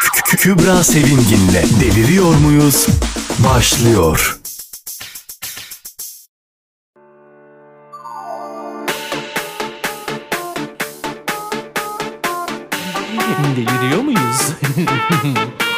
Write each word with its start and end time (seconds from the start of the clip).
Kü- 0.00 0.36
Kübra 0.36 0.84
Sevimgin'le 0.84 1.80
Deliriyor 1.80 2.34
Muyuz? 2.34 2.86
Başlıyor. 3.38 4.36
Deliriyor 13.56 14.02
muyuz? 14.02 14.40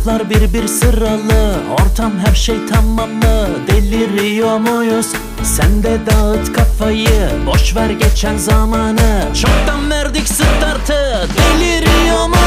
laflar 0.00 0.30
bir 0.30 0.54
bir 0.54 0.68
sıralı 0.68 1.56
Ortam 1.72 2.12
her 2.26 2.34
şey 2.34 2.66
tamamlı, 2.66 3.48
deliriyor 3.66 4.58
muyuz? 4.58 5.06
Sen 5.42 5.82
de 5.82 5.98
dağıt 6.06 6.52
kafayı, 6.52 7.30
boş 7.46 7.76
ver 7.76 7.90
geçen 7.90 8.36
zamanı 8.36 9.28
Çoktan 9.42 9.90
verdik 9.90 10.28
startı, 10.28 11.28
deliriyor 11.36 12.26
muyuz? 12.26 12.39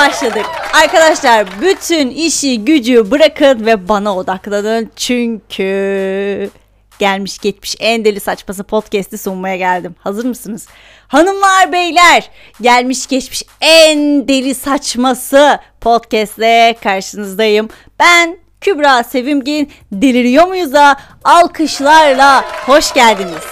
Başladık. 0.00 0.46
Arkadaşlar 0.82 1.46
bütün 1.60 2.10
işi 2.10 2.64
gücü 2.64 3.10
bırakın 3.10 3.66
ve 3.66 3.88
bana 3.88 4.16
odaklanın. 4.16 4.90
Çünkü 4.96 6.50
gelmiş 6.98 7.38
geçmiş 7.38 7.76
en 7.80 8.04
deli 8.04 8.20
saçması 8.20 8.64
podcast'i 8.64 9.18
sunmaya 9.18 9.56
geldim. 9.56 9.94
Hazır 9.98 10.24
mısınız? 10.24 10.66
Hanımlar 11.08 11.72
beyler 11.72 12.30
gelmiş 12.60 13.06
geçmiş 13.06 13.42
en 13.60 14.28
deli 14.28 14.54
saçması 14.54 15.58
podcast'le 15.80 16.80
karşınızdayım. 16.82 17.68
Ben 17.98 18.38
Kübra 18.60 19.02
Sevimgin 19.02 19.72
deliriyor 19.92 20.46
muyuz 20.46 20.72
da 20.72 20.96
alkışlarla 21.24 22.44
hoş 22.66 22.92
geldiniz. 22.94 23.44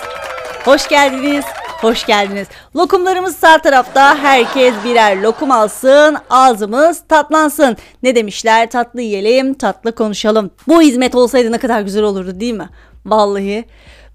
Hoş 0.65 0.89
geldiniz. 0.89 1.45
Hoş 1.81 2.07
geldiniz. 2.07 2.49
Lokumlarımız 2.79 3.37
sağ 3.37 3.59
tarafta. 3.59 4.19
Herkes 4.19 4.75
birer 4.85 5.23
lokum 5.23 5.51
alsın. 5.51 6.17
Ağzımız 6.31 7.03
tatlansın. 7.09 7.77
Ne 8.03 8.15
demişler? 8.15 8.71
Tatlı 8.71 9.03
yiyelim, 9.03 9.55
tatlı 9.55 9.95
konuşalım. 9.95 10.51
Bu 10.69 10.83
hizmet 10.83 11.15
olsaydı 11.15 11.53
ne 11.53 11.59
kadar 11.59 11.81
güzel 11.81 12.03
olurdu 12.03 12.41
değil 12.41 12.55
mi? 12.55 12.69
Vallahi. 13.07 13.65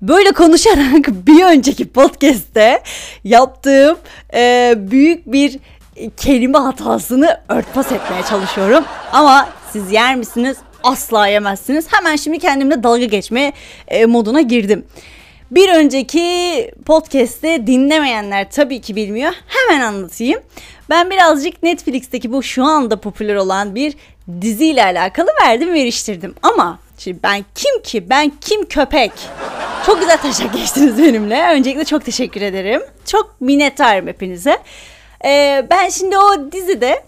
Böyle 0.02 0.32
konuşarak 0.32 1.08
bir 1.08 1.44
önceki 1.44 1.90
podcast'te 1.90 2.84
yaptığım 3.24 3.98
e, 4.34 4.74
büyük 4.78 5.32
bir 5.32 5.60
kelime 6.18 6.58
hatasını 6.58 7.38
örtbas 7.50 7.92
etmeye 7.92 8.24
çalışıyorum. 8.30 8.84
Ama 9.12 9.50
siz 9.72 9.92
yer 9.92 10.16
misiniz? 10.16 10.58
Asla 10.84 11.28
yemezsiniz. 11.28 11.94
Hemen 11.94 12.16
şimdi 12.16 12.40
kendimle 12.40 12.84
dalga 12.84 13.06
geçme 13.06 13.54
e, 13.88 14.06
moduna 14.06 14.42
girdim. 14.42 14.86
Bir 15.54 15.70
önceki 15.70 16.72
podcast'te 16.86 17.68
dinlemeyenler 17.68 18.52
tabii 18.52 18.82
ki 18.82 18.96
bilmiyor. 18.96 19.34
Hemen 19.48 19.82
anlatayım. 19.82 20.42
Ben 20.90 21.10
birazcık 21.10 21.64
Netflix'teki 21.64 22.32
bu 22.32 22.44
şu 22.44 22.64
anda 22.64 23.00
popüler 23.00 23.36
olan 23.36 23.76
bir 23.76 23.94
diziyle 24.42 24.84
alakalı 24.84 25.28
verdim 25.44 25.74
veriştirdim. 25.74 26.36
Ama 26.44 26.80
şimdi 26.98 27.20
ben 27.24 27.46
kim 27.56 27.82
ki? 27.82 28.10
Ben 28.10 28.32
kim 28.42 28.66
köpek? 28.66 29.12
Çok 29.86 30.00
güzel 30.00 30.18
taşak 30.18 30.54
geçtiniz 30.54 30.98
benimle. 30.98 31.44
Öncelikle 31.54 31.86
çok 31.86 32.06
teşekkür 32.06 32.42
ederim. 32.42 32.82
Çok 33.06 33.42
minnettarım 33.42 34.08
hepinize. 34.08 34.58
Ee, 35.26 35.66
ben 35.70 35.90
şimdi 35.90 36.18
o 36.18 36.52
dizide 36.52 37.04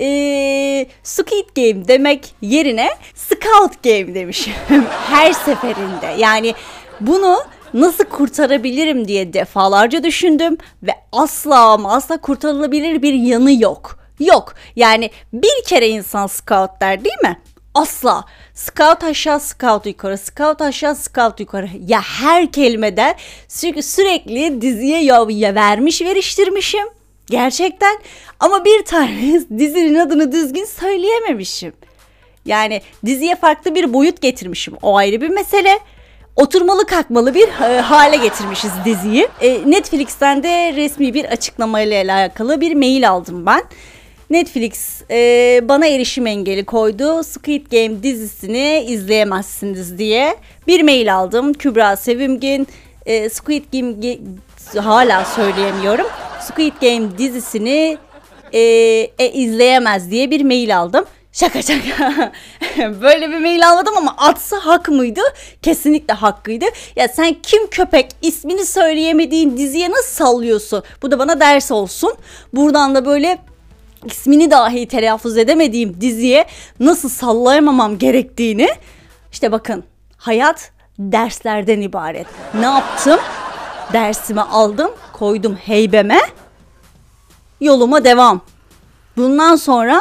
ee, 0.00 0.86
Squid 1.02 1.48
Game 1.56 1.88
demek 1.88 2.34
yerine 2.40 2.88
Scout 3.14 3.82
Game 3.82 4.14
demişim. 4.14 4.52
Her 5.10 5.32
seferinde. 5.32 6.06
Yani 6.18 6.54
bunu 7.00 7.38
nasıl 7.80 8.04
kurtarabilirim 8.04 9.08
diye 9.08 9.32
defalarca 9.32 10.02
düşündüm 10.02 10.58
ve 10.82 10.92
asla 11.12 11.58
ama 11.58 11.92
asla 11.92 12.20
kurtarılabilir 12.20 13.02
bir 13.02 13.14
yanı 13.14 13.62
yok. 13.62 13.98
Yok. 14.20 14.54
Yani 14.76 15.10
bir 15.32 15.64
kere 15.66 15.88
insan 15.88 16.26
scout 16.26 16.80
der 16.80 17.04
değil 17.04 17.22
mi? 17.22 17.40
Asla. 17.74 18.24
Scout 18.54 19.04
aşağı, 19.04 19.40
scout 19.40 19.86
yukarı, 19.86 20.18
scout 20.18 20.62
aşağı, 20.62 20.96
scout 20.96 21.40
yukarı. 21.40 21.68
Ya 21.86 22.00
her 22.02 22.52
kelimeden 22.52 23.14
sürekli, 23.48 23.82
sürekli 23.82 24.60
diziye 24.60 25.02
ya, 25.02 25.26
ya 25.28 25.54
vermiş 25.54 26.02
veriştirmişim. 26.02 26.86
Gerçekten. 27.26 27.98
Ama 28.40 28.64
bir 28.64 28.84
tane 28.84 29.40
dizinin 29.58 29.94
adını 29.94 30.32
düzgün 30.32 30.64
söyleyememişim. 30.64 31.72
Yani 32.44 32.82
diziye 33.06 33.36
farklı 33.36 33.74
bir 33.74 33.92
boyut 33.92 34.20
getirmişim. 34.20 34.74
O 34.82 34.96
ayrı 34.96 35.20
bir 35.20 35.28
mesele 35.28 35.78
oturmalı 36.36 36.86
kalkmalı 36.86 37.34
bir 37.34 37.48
e, 37.48 37.80
hale 37.80 38.16
getirmişiz 38.16 38.70
diziyi. 38.84 39.28
E, 39.40 39.70
Netflix'ten 39.70 40.42
de 40.42 40.72
resmi 40.76 41.14
bir 41.14 41.24
açıklamayla 41.24 42.04
alakalı 42.04 42.60
bir 42.60 42.74
mail 42.74 43.10
aldım 43.10 43.46
ben. 43.46 43.62
Netflix 44.30 45.02
e, 45.10 45.60
bana 45.62 45.86
erişim 45.86 46.26
engeli 46.26 46.64
koydu. 46.64 47.24
Squid 47.24 47.66
Game 47.72 48.02
dizisini 48.02 48.84
izleyemezsiniz 48.88 49.98
diye 49.98 50.36
bir 50.66 50.82
mail 50.82 51.16
aldım. 51.16 51.52
Kübra 51.52 51.96
Sevimgin 51.96 52.68
e, 53.06 53.28
Squid 53.28 53.64
Game 53.72 54.18
hala 54.82 55.24
söyleyemiyorum. 55.24 56.06
Squid 56.40 56.72
Game 56.82 57.18
dizisini 57.18 57.98
e, 58.52 58.60
e, 59.18 59.32
izleyemez 59.32 60.10
diye 60.10 60.30
bir 60.30 60.44
mail 60.44 60.78
aldım. 60.78 61.04
Şaka 61.36 61.62
şaka. 61.62 62.32
Böyle 63.02 63.30
bir 63.30 63.38
mail 63.38 63.68
almadım 63.68 63.96
ama 63.96 64.14
atsa 64.18 64.56
hak 64.56 64.88
mıydı? 64.88 65.20
Kesinlikle 65.62 66.14
hakkıydı. 66.14 66.64
Ya 66.96 67.08
sen 67.08 67.36
kim 67.42 67.66
köpek 67.66 68.10
ismini 68.22 68.66
söyleyemediğin 68.66 69.56
diziye 69.56 69.90
nasıl 69.90 70.24
sallıyorsun? 70.24 70.82
Bu 71.02 71.10
da 71.10 71.18
bana 71.18 71.40
ders 71.40 71.70
olsun. 71.70 72.14
Buradan 72.52 72.94
da 72.94 73.06
böyle 73.06 73.38
ismini 74.04 74.50
dahi 74.50 74.88
telaffuz 74.88 75.36
edemediğim 75.38 76.00
diziye 76.00 76.46
nasıl 76.80 77.08
sallayamamam 77.08 77.98
gerektiğini 77.98 78.68
işte 79.32 79.52
bakın 79.52 79.84
hayat 80.16 80.70
derslerden 80.98 81.80
ibaret. 81.80 82.26
Ne 82.54 82.66
yaptım? 82.66 83.20
Dersimi 83.92 84.42
aldım, 84.42 84.90
koydum 85.12 85.56
heybeme. 85.56 86.20
Yoluma 87.60 88.04
devam. 88.04 88.40
Bundan 89.16 89.56
sonra 89.56 90.00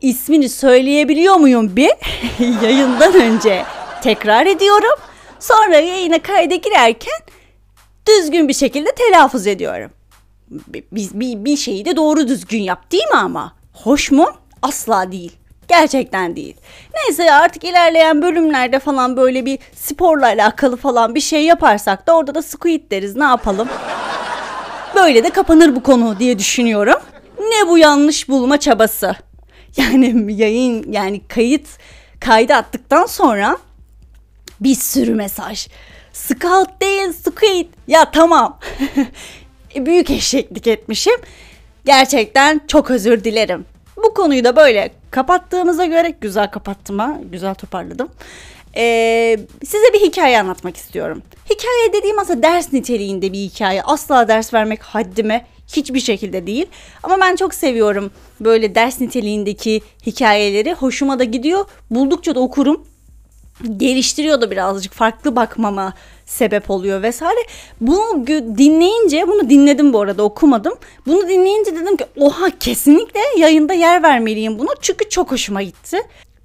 ismini 0.00 0.48
söyleyebiliyor 0.48 1.34
muyum 1.34 1.76
bir 1.76 1.90
yayından 2.62 3.14
önce 3.14 3.64
tekrar 4.02 4.46
ediyorum. 4.46 4.98
Sonra 5.40 5.76
yayına 5.76 6.18
kayda 6.22 6.54
girerken 6.54 7.20
düzgün 8.08 8.48
bir 8.48 8.54
şekilde 8.54 8.92
telaffuz 8.92 9.46
ediyorum. 9.46 9.90
Bir, 10.50 10.84
bir, 10.92 11.44
bir 11.44 11.56
şeyi 11.56 11.84
de 11.84 11.96
doğru 11.96 12.28
düzgün 12.28 12.62
yap 12.62 12.92
değil 12.92 13.06
mi 13.06 13.16
ama? 13.16 13.52
Hoş 13.72 14.10
mu? 14.10 14.26
Asla 14.62 15.12
değil. 15.12 15.32
Gerçekten 15.68 16.36
değil. 16.36 16.56
Neyse 16.94 17.32
artık 17.32 17.64
ilerleyen 17.64 18.22
bölümlerde 18.22 18.78
falan 18.78 19.16
böyle 19.16 19.44
bir 19.44 19.58
sporla 19.74 20.26
alakalı 20.26 20.76
falan 20.76 21.14
bir 21.14 21.20
şey 21.20 21.44
yaparsak 21.44 22.06
da 22.06 22.16
orada 22.16 22.34
da 22.34 22.42
squid 22.42 22.90
deriz 22.90 23.16
ne 23.16 23.24
yapalım. 23.24 23.68
Böyle 24.94 25.24
de 25.24 25.30
kapanır 25.30 25.76
bu 25.76 25.82
konu 25.82 26.18
diye 26.18 26.38
düşünüyorum. 26.38 27.00
Ne 27.40 27.68
bu 27.68 27.78
yanlış 27.78 28.28
bulma 28.28 28.60
çabası? 28.60 29.16
Yani 29.94 30.32
yayın 30.32 30.92
yani 30.92 31.20
kayıt 31.28 31.68
kaydı 32.20 32.54
attıktan 32.54 33.06
sonra 33.06 33.58
bir 34.60 34.74
sürü 34.74 35.14
mesaj. 35.14 35.68
Scout 36.12 36.82
değil 36.82 37.12
squid. 37.12 37.66
Ya 37.86 38.10
tamam. 38.10 38.58
Büyük 39.76 40.10
eşeklik 40.10 40.66
etmişim. 40.66 41.16
Gerçekten 41.84 42.60
çok 42.68 42.90
özür 42.90 43.24
dilerim. 43.24 43.64
Bu 43.96 44.14
konuyu 44.14 44.44
da 44.44 44.56
böyle 44.56 44.90
kapattığımıza 45.10 45.84
göre 45.84 46.14
güzel 46.20 46.50
kapattım 46.50 46.98
ha. 46.98 47.18
Güzel 47.32 47.54
toparladım. 47.54 48.08
Ee, 48.76 49.38
size 49.64 49.92
bir 49.94 50.00
hikaye 50.00 50.40
anlatmak 50.40 50.76
istiyorum. 50.76 51.22
Hikaye 51.44 51.92
dediğim 51.92 52.18
aslında 52.18 52.42
ders 52.42 52.72
niteliğinde 52.72 53.32
bir 53.32 53.38
hikaye. 53.38 53.82
Asla 53.82 54.28
ders 54.28 54.54
vermek 54.54 54.82
haddime 54.82 55.46
hiçbir 55.76 56.00
şekilde 56.00 56.46
değil. 56.46 56.66
Ama 57.02 57.20
ben 57.20 57.36
çok 57.36 57.54
seviyorum 57.54 58.10
böyle 58.40 58.74
ders 58.74 59.00
niteliğindeki 59.00 59.82
hikayeleri. 60.06 60.74
Hoşuma 60.74 61.18
da 61.18 61.24
gidiyor. 61.24 61.64
Buldukça 61.90 62.34
da 62.34 62.40
okurum. 62.40 62.84
geliştiriyordu 63.76 64.50
birazcık 64.50 64.92
farklı 64.92 65.36
bakmama 65.36 65.94
sebep 66.26 66.70
oluyor 66.70 67.02
vesaire. 67.02 67.38
Bunu 67.80 68.26
dinleyince 68.58 69.28
bunu 69.28 69.50
dinledim 69.50 69.92
bu 69.92 70.00
arada 70.00 70.22
okumadım. 70.22 70.74
Bunu 71.06 71.28
dinleyince 71.28 71.76
dedim 71.76 71.96
ki 71.96 72.04
oha 72.20 72.50
kesinlikle 72.60 73.20
yayında 73.38 73.72
yer 73.72 74.02
vermeliyim 74.02 74.58
buna 74.58 74.70
çünkü 74.80 75.08
çok 75.08 75.30
hoşuma 75.30 75.62
gitti. 75.62 75.98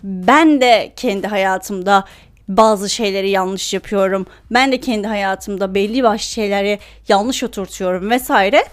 Ben 0.03 0.61
de 0.61 0.93
kendi 0.95 1.27
hayatımda 1.27 2.05
bazı 2.47 2.89
şeyleri 2.89 3.29
yanlış 3.29 3.73
yapıyorum. 3.73 4.25
Ben 4.51 4.71
de 4.71 4.79
kendi 4.79 5.07
hayatımda 5.07 5.75
belli 5.75 6.03
başlı 6.03 6.25
şeyleri 6.25 6.79
yanlış 7.07 7.43
oturtuyorum 7.43 8.09
vesaire. 8.09 8.63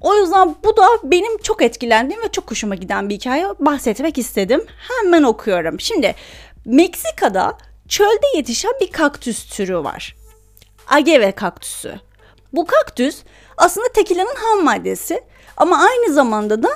O 0.00 0.14
yüzden 0.14 0.56
bu 0.64 0.76
da 0.76 0.86
benim 1.04 1.38
çok 1.38 1.62
etkilendiğim 1.62 2.22
ve 2.22 2.28
çok 2.32 2.50
hoşuma 2.50 2.74
giden 2.74 3.08
bir 3.08 3.14
hikaye 3.14 3.46
bahsetmek 3.58 4.18
istedim. 4.18 4.64
Hemen 4.88 5.22
okuyorum. 5.22 5.80
Şimdi 5.80 6.14
Meksika'da 6.64 7.58
çölde 7.88 8.36
yetişen 8.36 8.72
bir 8.80 8.92
kaktüs 8.92 9.56
türü 9.56 9.76
var. 9.76 10.16
Agave 10.88 11.32
kaktüsü. 11.32 12.00
Bu 12.52 12.66
kaktüs 12.66 13.22
aslında 13.56 13.88
tekilanın 13.88 14.36
ham 14.36 14.64
maddesi 14.64 15.20
ama 15.56 15.78
aynı 15.78 16.12
zamanda 16.12 16.62
da 16.62 16.68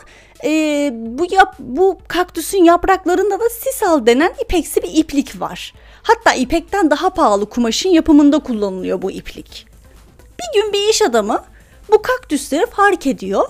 e, 0.45 0.51
bu 0.93 1.27
yap, 1.31 1.55
bu 1.59 1.99
kaktüsün 2.09 2.65
yapraklarında 2.65 3.41
da 3.41 3.49
sisal 3.49 4.07
denen 4.07 4.33
ipeksi 4.43 4.83
bir 4.83 4.91
iplik 4.95 5.41
var. 5.41 5.75
Hatta 6.03 6.35
ipekten 6.35 6.91
daha 6.91 7.11
pahalı 7.11 7.49
kumaşın 7.49 7.89
yapımında 7.89 8.39
kullanılıyor 8.39 9.03
bu 9.03 9.11
iplik. 9.11 9.67
Bir 10.41 10.61
gün 10.61 10.73
bir 10.73 10.89
iş 10.89 11.03
adamı 11.03 11.45
bu 11.93 12.03
kaktüsleri 12.03 12.67
fark 12.67 13.07
ediyor. 13.07 13.49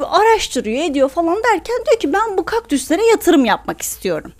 Araştırıyor 0.00 0.84
ediyor 0.84 1.08
falan 1.08 1.36
derken 1.36 1.76
diyor 1.86 1.98
ki 2.00 2.12
ben 2.12 2.38
bu 2.38 2.44
kaktüslere 2.44 3.06
yatırım 3.06 3.44
yapmak 3.44 3.82
istiyorum. 3.82 4.32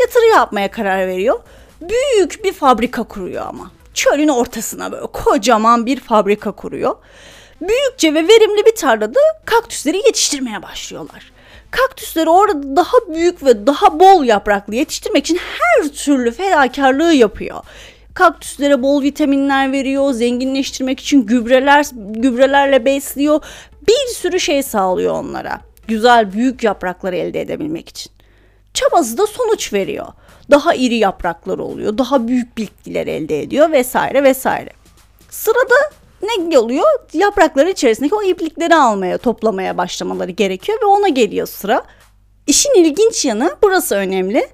Yatırım 0.00 0.30
yapmaya 0.30 0.70
karar 0.70 1.06
veriyor. 1.06 1.40
Büyük 1.80 2.44
bir 2.44 2.52
fabrika 2.52 3.02
kuruyor 3.02 3.46
ama. 3.46 3.70
Çölün 3.94 4.28
ortasına 4.28 4.92
böyle 4.92 5.06
kocaman 5.06 5.86
bir 5.86 6.00
fabrika 6.00 6.52
kuruyor. 6.52 6.96
Büyükçe 7.60 8.14
ve 8.14 8.28
verimli 8.28 8.66
bir 8.66 8.76
tarlada 8.76 9.20
kaktüsleri 9.44 9.96
yetiştirmeye 9.96 10.62
başlıyorlar. 10.62 11.32
Kaktüsleri 11.70 12.30
orada 12.30 12.76
daha 12.76 13.14
büyük 13.14 13.44
ve 13.44 13.66
daha 13.66 14.00
bol 14.00 14.24
yapraklı 14.24 14.74
yetiştirmek 14.74 15.24
için 15.24 15.36
her 15.58 15.88
türlü 15.88 16.32
fedakarlığı 16.32 17.14
yapıyor. 17.14 17.60
Kaktüslere 18.14 18.82
bol 18.82 19.02
vitaminler 19.02 19.72
veriyor, 19.72 20.12
zenginleştirmek 20.12 21.00
için 21.00 21.26
gübreler 21.26 21.86
gübrelerle 21.94 22.84
besliyor. 22.84 23.44
Bir 23.88 24.14
sürü 24.14 24.40
şey 24.40 24.62
sağlıyor 24.62 25.14
onlara. 25.14 25.60
Güzel 25.88 26.32
büyük 26.32 26.64
yaprakları 26.64 27.16
elde 27.16 27.40
edebilmek 27.40 27.88
için. 27.88 28.12
Çabası 28.74 29.18
da 29.18 29.26
sonuç 29.26 29.72
veriyor. 29.72 30.06
Daha 30.50 30.74
iri 30.74 30.94
yapraklar 30.94 31.58
oluyor, 31.58 31.98
daha 31.98 32.28
büyük 32.28 32.56
bitkiler 32.56 33.06
elde 33.06 33.42
ediyor 33.42 33.72
vesaire 33.72 34.22
vesaire. 34.22 34.70
Sırada 35.30 35.74
ne 36.22 36.58
oluyor? 36.58 36.86
Yaprakların 37.12 37.70
içerisindeki 37.70 38.14
o 38.14 38.22
iplikleri 38.22 38.74
almaya, 38.74 39.18
toplamaya 39.18 39.78
başlamaları 39.78 40.30
gerekiyor 40.30 40.78
ve 40.82 40.86
ona 40.86 41.08
geliyor 41.08 41.46
sıra. 41.46 41.82
İşin 42.46 42.74
ilginç 42.74 43.24
yanı 43.24 43.56
burası 43.62 43.94
önemli. 43.94 44.48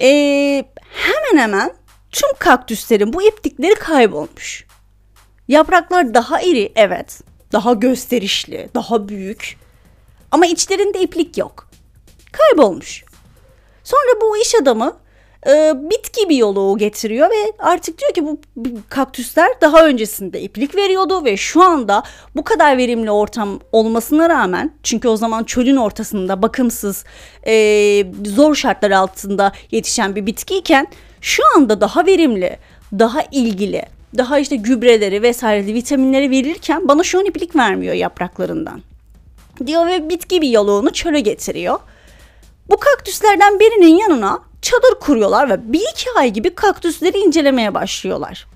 Ee, 0.00 0.64
hemen 0.80 1.42
hemen 1.42 1.70
tüm 2.14 2.30
kaktüslerin 2.38 3.12
bu 3.12 3.22
iplikleri 3.22 3.74
kaybolmuş. 3.74 4.66
Yapraklar 5.48 6.14
daha 6.14 6.40
iri 6.40 6.72
evet, 6.76 7.20
daha 7.52 7.72
gösterişli, 7.72 8.68
daha 8.74 9.08
büyük. 9.08 9.56
Ama 10.30 10.46
içlerinde 10.46 11.00
iplik 11.00 11.38
yok. 11.38 11.68
Kaybolmuş. 12.32 13.04
Sonra 13.84 14.20
bu 14.20 14.36
iş 14.36 14.54
adamı 14.54 14.96
e, 15.46 15.72
bitki 15.90 16.28
biyoloğu 16.28 16.78
getiriyor 16.78 17.30
ve 17.30 17.52
artık 17.58 17.98
diyor 17.98 18.12
ki 18.12 18.24
bu 18.24 18.40
kaktüsler 18.88 19.48
daha 19.60 19.86
öncesinde 19.86 20.40
iplik 20.40 20.76
veriyordu 20.76 21.24
ve 21.24 21.36
şu 21.36 21.62
anda 21.62 22.02
bu 22.36 22.44
kadar 22.44 22.76
verimli 22.76 23.10
ortam 23.10 23.60
olmasına 23.72 24.28
rağmen 24.28 24.74
çünkü 24.82 25.08
o 25.08 25.16
zaman 25.16 25.44
çölün 25.44 25.76
ortasında 25.76 26.42
bakımsız 26.42 27.04
e, 27.46 28.06
zor 28.24 28.54
şartlar 28.54 28.90
altında 28.90 29.52
yetişen 29.70 30.16
bir 30.16 30.26
bitkiyken 30.26 30.86
şu 31.24 31.42
anda 31.56 31.80
daha 31.80 32.06
verimli, 32.06 32.58
daha 32.92 33.22
ilgili, 33.30 33.82
daha 34.16 34.38
işte 34.38 34.56
gübreleri 34.56 35.22
vesaire 35.22 35.74
vitaminleri 35.74 36.30
verirken 36.30 36.88
bana 36.88 37.02
şu 37.02 37.18
an 37.18 37.24
iplik 37.24 37.56
vermiyor 37.56 37.94
yapraklarından. 37.94 38.82
Diyor 39.66 39.86
ve 39.86 40.08
bitki 40.08 40.42
biyoloğunu 40.42 40.92
çöle 40.92 41.20
getiriyor. 41.20 41.78
Bu 42.70 42.76
kaktüslerden 42.76 43.60
birinin 43.60 43.96
yanına 43.96 44.42
çadır 44.62 44.94
kuruyorlar 45.00 45.50
ve 45.50 45.72
bir 45.72 45.82
iki 45.92 46.10
ay 46.16 46.30
gibi 46.30 46.54
kaktüsleri 46.54 47.18
incelemeye 47.18 47.74
başlıyorlar. 47.74 48.46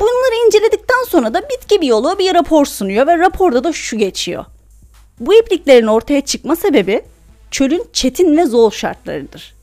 Bunları 0.00 0.46
inceledikten 0.46 1.04
sonra 1.08 1.34
da 1.34 1.42
bitki 1.48 1.80
biyoloğu 1.80 2.18
bir 2.18 2.34
rapor 2.34 2.66
sunuyor 2.66 3.06
ve 3.06 3.18
raporda 3.18 3.64
da 3.64 3.72
şu 3.72 3.98
geçiyor. 3.98 4.44
Bu 5.20 5.34
ipliklerin 5.34 5.86
ortaya 5.86 6.20
çıkma 6.20 6.56
sebebi 6.56 7.02
çölün 7.50 7.84
çetin 7.92 8.36
ve 8.36 8.46
zor 8.46 8.72
şartlarıdır. 8.72 9.59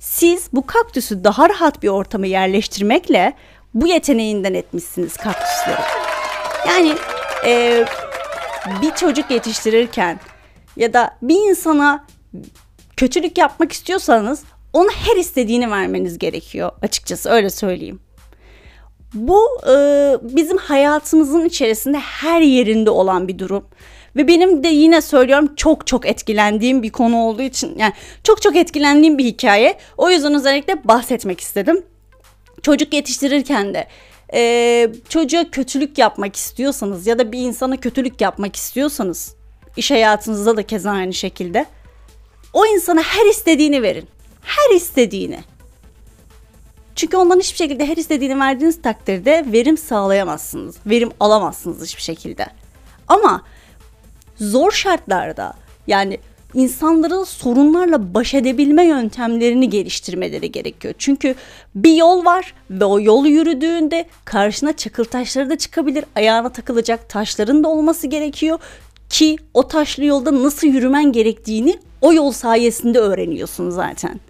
Siz 0.00 0.48
bu 0.52 0.66
kaktüsü 0.66 1.24
daha 1.24 1.48
rahat 1.48 1.82
bir 1.82 1.88
ortama 1.88 2.26
yerleştirmekle 2.26 3.32
bu 3.74 3.86
yeteneğinden 3.86 4.54
etmişsiniz 4.54 5.16
kaktüsleri. 5.16 5.80
Yani 6.68 6.94
e, 7.46 7.84
bir 8.82 8.90
çocuk 8.90 9.30
yetiştirirken 9.30 10.20
ya 10.76 10.92
da 10.92 11.16
bir 11.22 11.50
insana 11.50 12.06
kötülük 12.96 13.38
yapmak 13.38 13.72
istiyorsanız 13.72 14.42
ona 14.72 14.90
her 14.92 15.16
istediğini 15.16 15.70
vermeniz 15.70 16.18
gerekiyor 16.18 16.72
açıkçası 16.82 17.30
öyle 17.30 17.50
söyleyeyim. 17.50 18.00
Bu 19.14 19.48
e, 19.70 19.74
bizim 20.22 20.56
hayatımızın 20.56 21.44
içerisinde 21.44 21.98
her 21.98 22.40
yerinde 22.40 22.90
olan 22.90 23.28
bir 23.28 23.38
durum. 23.38 23.64
Ve 24.16 24.28
benim 24.28 24.64
de 24.64 24.68
yine 24.68 25.00
söylüyorum 25.00 25.54
çok 25.56 25.86
çok 25.86 26.06
etkilendiğim 26.06 26.82
bir 26.82 26.90
konu 26.90 27.16
olduğu 27.16 27.42
için 27.42 27.78
yani 27.78 27.92
çok 28.24 28.42
çok 28.42 28.56
etkilendiğim 28.56 29.18
bir 29.18 29.24
hikaye. 29.24 29.78
O 29.96 30.10
yüzden 30.10 30.34
özellikle 30.34 30.84
bahsetmek 30.84 31.40
istedim. 31.40 31.82
Çocuk 32.62 32.94
yetiştirirken 32.94 33.74
de 33.74 33.88
e, 34.34 34.92
çocuğa 35.08 35.50
kötülük 35.50 35.98
yapmak 35.98 36.36
istiyorsanız 36.36 37.06
ya 37.06 37.18
da 37.18 37.32
bir 37.32 37.38
insana 37.38 37.76
kötülük 37.76 38.20
yapmak 38.20 38.56
istiyorsanız 38.56 39.34
iş 39.76 39.90
hayatınızda 39.90 40.56
da 40.56 40.62
keza 40.62 40.90
aynı 40.90 41.14
şekilde 41.14 41.66
o 42.52 42.66
insana 42.66 43.02
her 43.02 43.26
istediğini 43.30 43.82
verin. 43.82 44.08
Her 44.42 44.76
istediğini. 44.76 45.38
Çünkü 46.96 47.16
ondan 47.16 47.38
hiçbir 47.38 47.58
şekilde 47.58 47.86
her 47.86 47.96
istediğini 47.96 48.40
verdiğiniz 48.40 48.82
takdirde 48.82 49.44
verim 49.52 49.76
sağlayamazsınız. 49.78 50.76
Verim 50.86 51.10
alamazsınız 51.20 51.82
hiçbir 51.82 52.02
şekilde. 52.02 52.46
Ama 53.08 53.42
zor 54.40 54.70
şartlarda 54.70 55.52
yani 55.86 56.18
insanların 56.54 57.24
sorunlarla 57.24 58.14
baş 58.14 58.34
edebilme 58.34 58.84
yöntemlerini 58.84 59.70
geliştirmeleri 59.70 60.52
gerekiyor. 60.52 60.94
Çünkü 60.98 61.34
bir 61.74 61.94
yol 61.94 62.24
var 62.24 62.54
ve 62.70 62.84
o 62.84 63.00
yolu 63.00 63.28
yürüdüğünde 63.28 64.06
karşına 64.24 64.76
çakıl 64.76 65.04
taşları 65.04 65.50
da 65.50 65.58
çıkabilir. 65.58 66.04
Ayağına 66.16 66.52
takılacak 66.52 67.08
taşların 67.08 67.64
da 67.64 67.68
olması 67.68 68.06
gerekiyor 68.06 68.58
ki 69.10 69.36
o 69.54 69.68
taşlı 69.68 70.04
yolda 70.04 70.42
nasıl 70.42 70.66
yürümen 70.66 71.12
gerektiğini 71.12 71.78
o 72.00 72.12
yol 72.12 72.32
sayesinde 72.32 72.98
öğreniyorsun 72.98 73.70
zaten. 73.70 74.20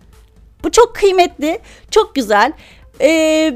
Bu 0.64 0.70
çok 0.70 0.94
kıymetli, 0.94 1.58
çok 1.90 2.14
güzel. 2.14 2.52
Ee, 3.00 3.54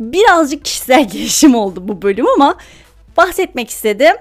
birazcık 0.00 0.64
kişisel 0.64 1.08
gelişim 1.08 1.54
oldu 1.54 1.88
bu 1.88 2.02
bölüm 2.02 2.26
ama 2.28 2.56
bahsetmek 3.16 3.70
istedim. 3.70 4.16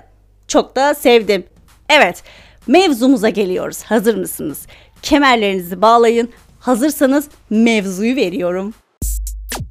Çok 0.47 0.75
da 0.75 0.93
sevdim. 0.93 1.43
Evet, 1.93 2.23
mevzumuza 2.67 3.29
geliyoruz. 3.29 3.83
Hazır 3.83 4.15
mısınız? 4.15 4.57
Kemerlerinizi 5.01 5.81
bağlayın. 5.81 6.29
Hazırsanız 6.59 7.27
mevzuyu 7.49 8.15
veriyorum. 8.15 8.73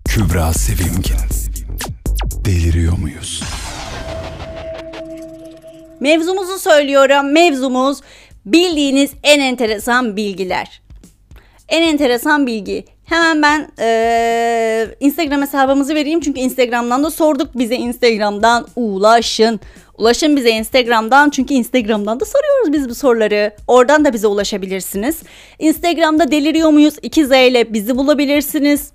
Kübra 0.08 0.52
Sevimgin. 0.52 1.16
Deliriyor 2.44 2.98
muyuz? 2.98 3.42
Mevzumuzu 6.00 6.58
söylüyorum. 6.58 7.32
Mevzumuz 7.32 8.00
bildiğiniz 8.46 9.10
en 9.22 9.40
enteresan 9.40 10.16
bilgiler. 10.16 10.82
En 11.68 11.82
enteresan 11.82 12.46
bilgi. 12.46 12.84
Hemen 13.04 13.42
ben 13.42 13.72
e, 13.78 14.86
Instagram 15.00 15.42
hesabımızı 15.42 15.94
vereyim 15.94 16.20
çünkü 16.20 16.40
Instagram'dan 16.40 17.04
da 17.04 17.10
sorduk 17.10 17.58
bize 17.58 17.76
Instagram'dan 17.76 18.66
ulaşın. 18.76 19.60
Ulaşın 20.00 20.36
bize 20.36 20.50
Instagram'dan 20.50 21.30
çünkü 21.30 21.54
Instagram'dan 21.54 22.20
da 22.20 22.24
soruyoruz 22.24 22.72
biz 22.72 22.88
bu 22.88 22.94
soruları. 22.94 23.54
Oradan 23.66 24.04
da 24.04 24.12
bize 24.12 24.26
ulaşabilirsiniz. 24.26 25.22
Instagram'da 25.58 26.30
deliriyor 26.30 26.70
muyuz? 26.70 26.94
2Z 26.98 27.48
ile 27.48 27.72
bizi 27.72 27.96
bulabilirsiniz. 27.96 28.92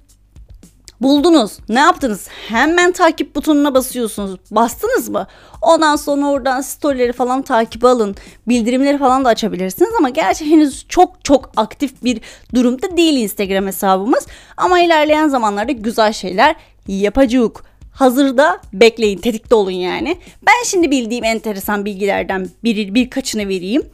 Buldunuz. 1.02 1.58
Ne 1.70 1.80
yaptınız? 1.80 2.28
Hemen 2.48 2.92
takip 2.92 3.36
butonuna 3.36 3.74
basıyorsunuz. 3.74 4.40
Bastınız 4.52 5.10
mı? 5.10 5.28
Ondan 5.62 5.96
sonra 5.96 6.26
oradan 6.26 6.62
storyleri 6.62 7.14
falan 7.14 7.42
takip 7.42 7.86
alın. 7.86 8.16
Bildirimleri 8.48 8.98
falan 8.98 9.26
da 9.26 9.30
açabilirsiniz 9.30 9.92
ama 10.00 10.10
gerçi 10.10 10.46
henüz 10.52 10.86
çok 10.90 11.24
çok 11.24 11.52
aktif 11.58 12.04
bir 12.04 12.22
durumda 12.56 12.98
değil 12.98 13.18
Instagram 13.18 13.68
hesabımız. 13.68 14.28
Ama 14.58 14.80
ilerleyen 14.80 15.28
zamanlarda 15.28 15.72
güzel 15.72 16.14
şeyler 16.14 16.56
yapacağız. 16.88 17.52
Hazırda 17.96 18.62
bekleyin, 18.74 19.18
tetikte 19.18 19.56
olun 19.56 19.72
yani. 19.72 20.18
Ben 20.48 20.64
şimdi 20.66 20.92
bildiğim 20.92 21.24
enteresan 21.24 21.86
bilgilerden 21.86 22.50
bir, 22.64 22.94
birkaçını 22.94 23.48
vereyim. 23.48 23.86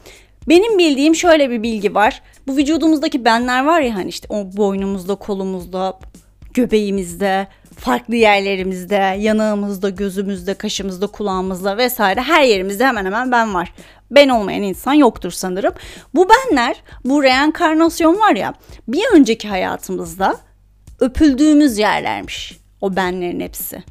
Benim 0.49 0.77
bildiğim 0.77 1.15
şöyle 1.15 1.49
bir 1.49 1.63
bilgi 1.63 1.95
var. 1.95 2.21
Bu 2.47 2.57
vücudumuzdaki 2.57 3.25
benler 3.25 3.65
var 3.65 3.81
ya 3.81 3.95
hani 3.95 4.09
işte 4.09 4.27
o 4.29 4.57
boynumuzda, 4.57 5.15
kolumuzda, 5.15 5.99
göbeğimizde, 6.53 7.47
farklı 7.77 8.15
yerlerimizde, 8.15 9.15
yanağımızda, 9.19 9.89
gözümüzde, 9.89 10.53
kaşımızda, 10.53 11.07
kulağımızda 11.07 11.77
vesaire 11.77 12.21
her 12.21 12.43
yerimizde 12.43 12.85
hemen 12.85 13.05
hemen 13.05 13.31
ben 13.31 13.53
var. 13.53 13.73
Ben 14.11 14.29
olmayan 14.29 14.63
insan 14.63 14.93
yoktur 14.93 15.31
sanırım. 15.31 15.73
Bu 16.15 16.27
benler, 16.29 16.83
bu 17.05 17.23
reenkarnasyon 17.23 18.19
var 18.19 18.35
ya 18.35 18.53
bir 18.87 19.03
önceki 19.13 19.47
hayatımızda 19.47 20.37
öpüldüğümüz 20.99 21.77
yerlermiş 21.77 22.60
o 22.81 22.95
benlerin 22.95 23.39
hepsi. 23.39 23.83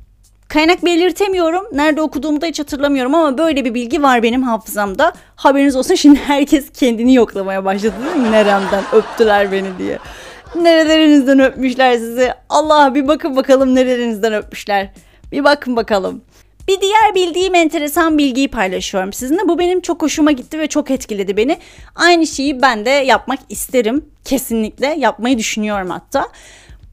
Kaynak 0.48 0.84
belirtemiyorum. 0.84 1.64
Nerede 1.72 2.02
okuduğumu 2.02 2.40
da 2.40 2.46
hiç 2.46 2.58
hatırlamıyorum 2.58 3.14
ama 3.14 3.38
böyle 3.38 3.64
bir 3.64 3.74
bilgi 3.74 4.02
var 4.02 4.22
benim 4.22 4.42
hafızamda. 4.42 5.12
Haberiniz 5.36 5.76
olsun 5.76 5.94
şimdi 6.04 6.18
herkes 6.18 6.70
kendini 6.72 7.14
yoklamaya 7.14 7.64
başladı 7.64 7.94
değil? 8.04 8.30
Neremden 8.30 8.84
öptüler 8.92 9.52
beni 9.52 9.78
diye. 9.78 9.98
Nerelerinizden 10.54 11.40
öpmüşler 11.40 11.96
sizi? 11.96 12.32
Allah 12.48 12.94
bir 12.94 13.08
bakın 13.08 13.36
bakalım 13.36 13.74
nerelerinizden 13.74 14.32
öpmüşler. 14.32 14.90
Bir 15.32 15.44
bakın 15.44 15.76
bakalım. 15.76 16.22
Bir 16.68 16.80
diğer 16.80 17.14
bildiğim 17.14 17.54
enteresan 17.54 18.18
bilgiyi 18.18 18.48
paylaşıyorum 18.48 19.12
sizinle. 19.12 19.48
Bu 19.48 19.58
benim 19.58 19.80
çok 19.80 20.02
hoşuma 20.02 20.32
gitti 20.32 20.58
ve 20.58 20.66
çok 20.66 20.90
etkiledi 20.90 21.36
beni. 21.36 21.58
Aynı 21.94 22.26
şeyi 22.26 22.62
ben 22.62 22.84
de 22.84 22.90
yapmak 22.90 23.38
isterim. 23.48 24.04
Kesinlikle 24.24 24.86
yapmayı 24.98 25.38
düşünüyorum 25.38 25.90
hatta. 25.90 26.28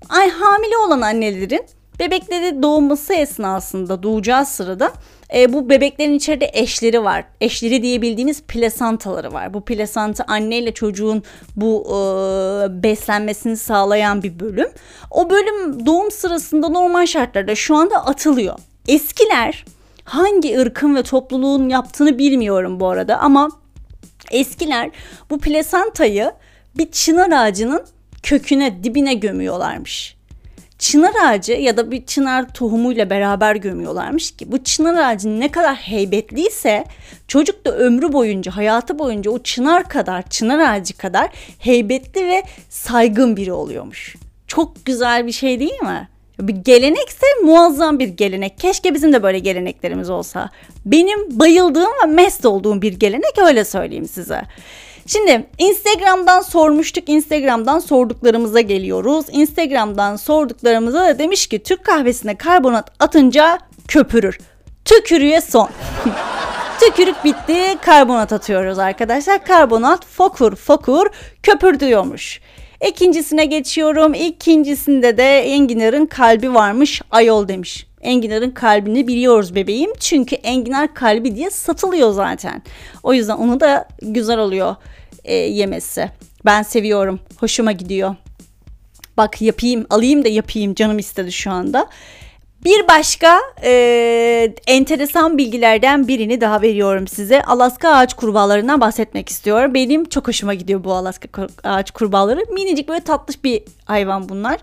Ay 0.09 0.29
hamile 0.29 0.77
olan 0.77 1.01
annelerin 1.01 1.65
bebekleri 1.99 2.63
doğması 2.63 3.13
esnasında 3.13 4.03
doğacağı 4.03 4.45
sırada 4.45 4.93
e, 5.35 5.53
bu 5.53 5.69
bebeklerin 5.69 6.13
içeride 6.13 6.51
eşleri 6.53 7.03
var. 7.03 7.25
Eşleri 7.41 7.83
diyebildiğimiz 7.83 8.41
plasantaları 8.41 9.33
var. 9.33 9.53
Bu 9.53 9.65
plasanta 9.65 10.23
anneyle 10.23 10.73
çocuğun 10.73 11.23
bu 11.55 11.85
e, 11.87 11.93
beslenmesini 12.83 13.57
sağlayan 13.57 14.23
bir 14.23 14.39
bölüm. 14.39 14.69
O 15.11 15.29
bölüm 15.29 15.85
doğum 15.85 16.11
sırasında 16.11 16.69
normal 16.69 17.05
şartlarda 17.05 17.55
şu 17.55 17.75
anda 17.75 18.05
atılıyor. 18.05 18.59
Eskiler 18.87 19.65
hangi 20.03 20.59
ırkın 20.59 20.95
ve 20.95 21.03
topluluğun 21.03 21.69
yaptığını 21.69 22.17
bilmiyorum 22.17 22.79
bu 22.79 22.87
arada 22.87 23.17
ama 23.17 23.49
eskiler 24.31 24.89
bu 25.29 25.39
plasantayı 25.39 26.31
bir 26.77 26.91
çınar 26.91 27.31
ağacının 27.31 27.85
köküne 28.23 28.83
dibine 28.83 29.13
gömüyorlarmış 29.13 30.16
çınar 30.79 31.13
ağacı 31.25 31.51
ya 31.53 31.77
da 31.77 31.91
bir 31.91 32.05
çınar 32.05 32.53
tohumuyla 32.53 33.10
beraber 33.10 33.55
gömüyorlarmış 33.55 34.31
ki 34.31 34.51
bu 34.51 34.63
çınar 34.63 34.93
ağacı 34.93 35.39
ne 35.39 35.51
kadar 35.51 35.75
heybetliyse 35.75 36.86
çocuk 37.27 37.65
da 37.65 37.77
ömrü 37.77 38.13
boyunca 38.13 38.55
hayatı 38.55 39.00
boyunca 39.00 39.31
o 39.31 39.39
çınar 39.39 39.89
kadar 39.89 40.29
çınar 40.29 40.60
ağacı 40.60 40.98
kadar 40.98 41.29
heybetli 41.60 42.27
ve 42.27 42.43
saygın 42.69 43.38
biri 43.38 43.51
oluyormuş. 43.51 44.15
Çok 44.48 44.86
güzel 44.86 45.27
bir 45.27 45.31
şey 45.31 45.60
değil 45.60 45.81
mi? 45.81 46.10
Bir 46.39 46.55
gelenekse 46.55 47.25
muazzam 47.43 48.00
bir 48.00 48.07
gelenek. 48.07 48.60
Keşke 48.60 48.93
bizim 48.93 49.13
de 49.13 49.24
böyle 49.24 49.39
geleneklerimiz 49.39 50.10
olsa. 50.10 50.50
Benim 50.86 51.39
bayıldığım 51.39 51.91
ve 52.03 52.05
mest 52.07 52.46
olduğum 52.46 52.81
bir 52.81 52.93
gelenek 52.93 53.38
öyle 53.38 53.65
söyleyeyim 53.65 54.07
size. 54.07 54.41
Şimdi 55.07 55.47
Instagram'dan 55.57 56.41
sormuştuk. 56.41 57.09
Instagram'dan 57.09 57.79
sorduklarımıza 57.79 58.61
geliyoruz. 58.61 59.25
Instagram'dan 59.31 60.15
sorduklarımıza 60.15 60.99
da 60.99 61.19
demiş 61.19 61.47
ki 61.47 61.63
Türk 61.63 61.83
kahvesine 61.83 62.37
karbonat 62.37 62.91
atınca 62.99 63.59
köpürür. 63.87 64.39
Tükürüğe 64.85 65.41
son. 65.41 65.69
Tükürük 66.79 67.23
bitti 67.23 67.77
karbonat 67.81 68.33
atıyoruz 68.33 68.79
arkadaşlar. 68.79 69.45
Karbonat 69.45 70.05
fokur 70.05 70.55
fokur 70.55 71.07
köpürdüyormuş. 71.43 72.41
İkincisine 72.86 73.46
geçiyorum. 73.46 74.13
İkincisinde 74.13 75.17
de 75.17 75.39
enginarın 75.39 76.05
kalbi 76.05 76.53
varmış 76.53 77.01
ayol 77.12 77.48
demiş. 77.48 77.88
Enginar'ın 78.01 78.51
kalbini 78.51 79.07
biliyoruz 79.07 79.55
bebeğim. 79.55 79.91
Çünkü 80.00 80.36
enginar 80.36 80.93
kalbi 80.93 81.36
diye 81.36 81.50
satılıyor 81.50 82.12
zaten. 82.12 82.62
O 83.03 83.13
yüzden 83.13 83.36
onu 83.36 83.60
da 83.60 83.88
güzel 84.01 84.39
oluyor 84.39 84.75
e, 85.24 85.36
yemesi. 85.36 86.10
Ben 86.46 86.63
seviyorum. 86.63 87.19
Hoşuma 87.39 87.72
gidiyor. 87.72 88.15
Bak 89.17 89.41
yapayım, 89.41 89.86
alayım 89.89 90.24
da 90.24 90.27
yapayım. 90.27 90.75
Canım 90.75 91.00
istedi 91.00 91.31
şu 91.31 91.51
anda. 91.51 91.89
Bir 92.67 92.88
başka 92.88 93.39
e, 93.63 94.53
enteresan 94.67 95.38
bilgilerden 95.38 96.07
birini 96.07 96.41
daha 96.41 96.62
veriyorum 96.62 97.07
size. 97.07 97.41
Alaska 97.41 97.89
ağaç 97.89 98.13
kurbağalarından 98.13 98.81
bahsetmek 98.81 99.29
istiyorum. 99.29 99.74
Benim 99.74 100.05
çok 100.05 100.27
hoşuma 100.27 100.53
gidiyor 100.53 100.83
bu 100.83 100.93
Alaska 100.93 101.47
ağaç 101.63 101.91
kurbağaları. 101.91 102.45
Minicik 102.53 102.89
böyle 102.89 103.00
tatlış 103.00 103.43
bir 103.43 103.63
hayvan 103.86 104.29
bunlar. 104.29 104.59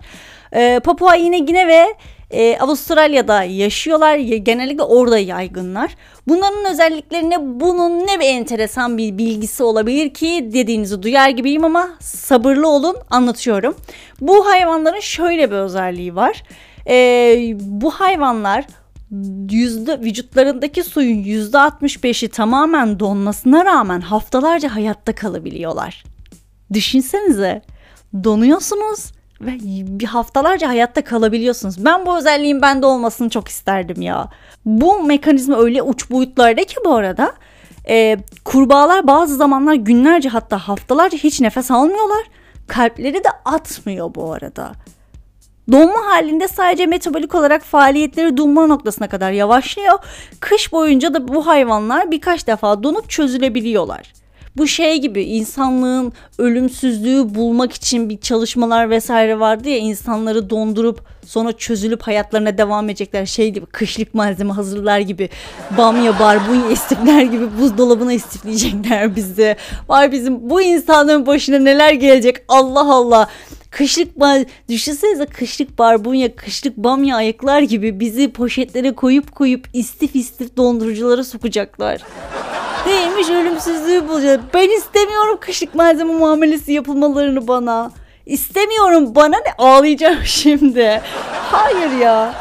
E, 0.53 0.79
Papua 0.79 1.15
Yine 1.15 1.39
Gine 1.39 1.67
ve 1.67 1.95
e, 2.31 2.57
Avustralya'da 2.57 3.43
yaşıyorlar. 3.43 4.15
Genellikle 4.17 4.83
orada 4.83 5.17
yaygınlar. 5.17 5.95
Bunların 6.27 6.65
özelliklerine 6.71 7.37
bunun 7.41 8.07
ne 8.07 8.19
bir 8.19 8.25
enteresan 8.25 8.97
bir 8.97 9.17
bilgisi 9.17 9.63
olabilir 9.63 10.13
ki 10.13 10.49
dediğinizi 10.53 11.03
duyar 11.03 11.29
gibiyim 11.29 11.65
ama 11.65 11.89
sabırlı 11.99 12.67
olun 12.67 12.97
anlatıyorum. 13.09 13.75
Bu 14.21 14.47
hayvanların 14.47 14.99
şöyle 14.99 15.51
bir 15.51 15.55
özelliği 15.55 16.15
var. 16.15 16.43
E, 16.87 17.53
bu 17.59 17.91
hayvanlar 17.91 18.65
yüzde 19.49 19.99
vücutlarındaki 19.99 20.83
suyun 20.83 21.17
yüzde 21.17 21.57
65'i 21.57 22.29
tamamen 22.29 22.99
donmasına 22.99 23.65
rağmen 23.65 24.01
haftalarca 24.01 24.75
hayatta 24.75 25.15
kalabiliyorlar. 25.15 26.03
Düşünsenize 26.73 27.61
donuyorsunuz 28.23 29.11
ve 29.41 29.57
bir 29.99 30.05
haftalarca 30.05 30.69
hayatta 30.69 31.03
kalabiliyorsunuz. 31.03 31.85
Ben 31.85 32.05
bu 32.05 32.17
özelliğin 32.17 32.61
bende 32.61 32.85
olmasını 32.85 33.29
çok 33.29 33.47
isterdim 33.47 34.01
ya. 34.01 34.29
Bu 34.65 35.03
mekanizma 35.03 35.57
öyle 35.57 35.81
uç 35.81 36.09
boyutlarda 36.09 36.63
ki 36.63 36.75
bu 36.85 36.93
arada 36.93 37.33
e, 37.89 38.17
kurbağalar 38.45 39.07
bazı 39.07 39.35
zamanlar 39.35 39.73
günlerce 39.73 40.29
hatta 40.29 40.57
haftalarca 40.57 41.17
hiç 41.17 41.41
nefes 41.41 41.71
almıyorlar. 41.71 42.25
Kalpleri 42.67 43.23
de 43.23 43.29
atmıyor 43.45 44.15
bu 44.15 44.33
arada. 44.33 44.71
Donma 45.71 46.05
halinde 46.05 46.47
sadece 46.47 46.85
metabolik 46.85 47.35
olarak 47.35 47.63
faaliyetleri 47.63 48.37
durma 48.37 48.67
noktasına 48.67 49.07
kadar 49.07 49.31
yavaşlıyor. 49.31 49.99
Kış 50.39 50.71
boyunca 50.71 51.13
da 51.13 51.27
bu 51.27 51.47
hayvanlar 51.47 52.11
birkaç 52.11 52.47
defa 52.47 52.83
donup 52.83 53.09
çözülebiliyorlar. 53.09 54.13
Bu 54.57 54.67
şey 54.67 54.97
gibi 55.01 55.23
insanlığın 55.23 56.13
ölümsüzlüğü 56.37 57.35
bulmak 57.35 57.73
için 57.73 58.09
bir 58.09 58.17
çalışmalar 58.19 58.89
vesaire 58.89 59.39
vardı 59.39 59.69
ya 59.69 59.77
insanları 59.77 60.49
dondurup 60.49 61.01
sonra 61.25 61.51
çözülüp 61.51 62.01
hayatlarına 62.01 62.57
devam 62.57 62.89
edecekler 62.89 63.25
şey 63.25 63.49
gibi 63.49 63.65
kışlık 63.65 64.13
malzeme 64.13 64.53
hazırlar 64.53 64.99
gibi 64.99 65.29
bamya 65.77 66.19
barbunya 66.19 66.69
istifler 66.71 67.21
gibi 67.21 67.47
buzdolabına 67.61 68.13
istifleyecekler 68.13 69.15
bizi. 69.15 69.55
Vay 69.89 70.11
bizim 70.11 70.49
bu 70.49 70.61
insanların 70.61 71.25
başına 71.25 71.59
neler 71.59 71.93
gelecek 71.93 72.37
Allah 72.47 72.93
Allah. 72.93 73.27
Kışlık 73.75 74.09
düşünsenize 74.69 75.25
kışlık 75.25 75.79
barbunya, 75.79 76.35
kışlık 76.35 76.77
bamya 76.77 77.15
ayıklar 77.15 77.61
gibi 77.61 77.99
bizi 77.99 78.31
poşetlere 78.31 78.95
koyup 78.95 79.35
koyup 79.35 79.67
istif 79.73 80.15
istif 80.15 80.57
donduruculara 80.57 81.23
sokacaklar. 81.23 82.01
Neymiş 82.87 83.29
ölümsüzlüğü 83.29 84.07
bulacağız. 84.07 84.41
Ben 84.53 84.77
istemiyorum 84.77 85.37
kışlık 85.41 85.75
malzeme 85.75 86.13
muamelesi 86.13 86.73
yapılmalarını 86.73 87.47
bana. 87.47 87.91
İstemiyorum 88.25 89.15
bana 89.15 89.37
ne 89.37 89.53
ağlayacağım 89.57 90.19
şimdi. 90.25 91.01
Hayır 91.51 91.91
ya. 91.91 92.33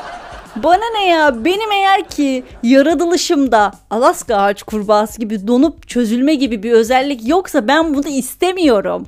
Bana 0.56 0.84
ne 0.94 1.08
ya 1.08 1.44
benim 1.44 1.72
eğer 1.72 2.08
ki 2.08 2.44
yaratılışımda 2.62 3.72
Alaska 3.90 4.36
ağaç 4.36 4.62
kurbağası 4.62 5.20
gibi 5.20 5.46
donup 5.46 5.88
çözülme 5.88 6.34
gibi 6.34 6.62
bir 6.62 6.72
özellik 6.72 7.28
yoksa 7.28 7.68
ben 7.68 7.94
bunu 7.94 8.08
istemiyorum. 8.08 9.06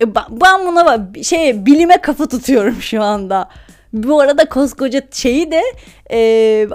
E, 0.00 0.14
ben 0.14 0.66
buna 0.66 1.08
şey 1.22 1.66
bilime 1.66 2.00
kafa 2.00 2.28
tutuyorum 2.28 2.82
şu 2.82 3.02
anda. 3.02 3.48
Bu 3.92 4.20
arada 4.20 4.48
koskoca 4.48 5.02
şeyi 5.12 5.50
de 5.50 5.62
e, 6.10 6.68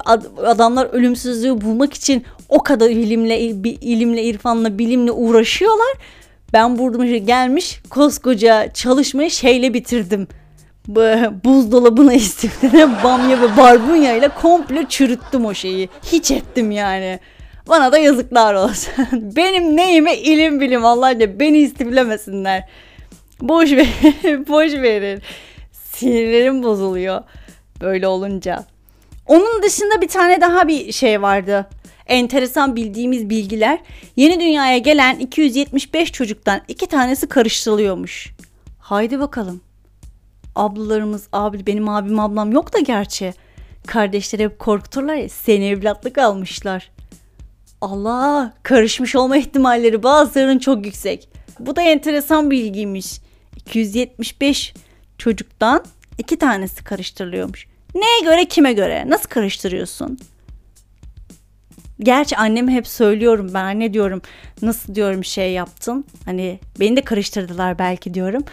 adamlar 0.46 0.86
ölümsüzlüğü 0.86 1.62
bulmak 1.62 1.94
için 1.94 2.24
o 2.50 2.64
kadar 2.64 2.90
ilimle, 2.90 3.40
ilimle, 3.40 4.24
irfanla, 4.24 4.78
bilimle 4.78 5.12
uğraşıyorlar. 5.12 5.94
Ben 6.54 6.78
burada 6.78 7.18
gelmiş 7.18 7.82
koskoca 7.90 8.74
çalışmayı 8.74 9.32
şeyle 9.32 9.74
bitirdim. 9.74 10.28
bu 10.88 11.02
buzdolabına 11.44 12.14
istiflene 12.14 13.04
bamya 13.04 13.42
ve 13.42 13.58
barbunya 13.58 14.16
ile 14.16 14.30
komple 14.30 14.86
çürüttüm 14.90 15.46
o 15.46 15.54
şeyi. 15.54 15.90
Hiç 16.12 16.32
ettim 16.32 16.72
yani. 16.72 17.20
Bana 17.70 17.92
da 17.92 17.98
yazıklar 17.98 18.54
olsun. 18.54 18.94
Benim 19.36 19.78
neyime 19.78 20.18
ilim 20.18 20.62
bilim 20.62 20.86
Allah'ca 20.86 21.40
beni 21.40 21.58
istiflemesinler. 21.58 22.64
Boş 23.42 23.72
ver, 23.72 23.88
boş 24.48 24.74
verin. 24.74 25.22
Sinirlerim 25.72 26.64
bozuluyor 26.64 27.22
böyle 27.82 28.08
olunca. 28.08 28.66
Onun 29.28 29.64
dışında 29.64 30.02
bir 30.02 30.08
tane 30.08 30.42
daha 30.42 30.68
bir 30.68 30.92
şey 30.92 31.22
vardı. 31.22 31.70
Enteresan 32.08 32.76
bildiğimiz 32.76 33.30
bilgiler. 33.30 33.80
Yeni 34.16 34.40
dünyaya 34.40 34.78
gelen 34.78 35.20
275 35.20 36.12
çocuktan 36.12 36.62
iki 36.68 36.88
tanesi 36.88 37.30
karıştırılıyormuş. 37.30 38.32
Haydi 38.80 39.20
bakalım. 39.20 39.62
Ablalarımız, 40.56 41.28
abi 41.34 41.66
benim 41.68 41.90
abim 41.90 42.20
ablam 42.20 42.52
yok 42.52 42.74
da 42.74 42.80
gerçi. 42.80 43.34
Kardeşleri 43.88 44.44
hep 44.44 44.60
korkuturlar 44.60 45.16
ya 45.16 45.30
seni 45.30 45.66
evlatlık 45.66 46.18
almışlar. 46.18 46.92
Allah 47.82 48.54
karışmış 48.64 49.16
olma 49.16 49.38
ihtimalleri 49.38 50.04
bazılarının 50.04 50.60
çok 50.60 50.86
yüksek. 50.86 51.30
Bu 51.60 51.76
da 51.76 51.82
enteresan 51.82 52.52
bilgiymiş. 52.52 53.20
275 53.56 54.74
çocuktan 55.18 55.84
iki 56.18 56.38
tanesi 56.38 56.84
karıştırılıyormuş. 56.84 57.68
Neye 57.96 58.22
göre 58.24 58.46
kime 58.46 58.74
göre? 58.74 59.04
Nasıl 59.08 59.30
karıştırıyorsun? 59.30 60.20
Gerçi 62.00 62.38
anneme 62.38 62.72
hep 62.72 62.88
söylüyorum 62.88 63.52
ben 63.54 63.64
anne 63.64 63.94
diyorum 63.94 64.22
nasıl 64.62 64.96
diyorum 64.96 65.24
şey 65.24 65.52
yaptın 65.52 66.06
hani 66.26 66.60
beni 66.80 66.96
de 66.96 67.02
karıştırdılar 67.02 67.80
belki 67.80 68.14
diyorum. 68.14 68.44